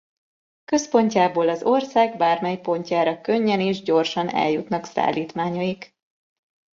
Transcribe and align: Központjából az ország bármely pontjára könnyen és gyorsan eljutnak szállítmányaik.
Központjából 0.65 1.49
az 1.49 1.63
ország 1.63 2.17
bármely 2.17 2.59
pontjára 2.59 3.21
könnyen 3.21 3.59
és 3.59 3.81
gyorsan 3.81 4.29
eljutnak 4.29 4.85
szállítmányaik. 4.85 5.95